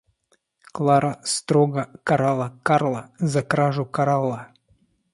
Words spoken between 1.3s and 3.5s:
строго карала Карла за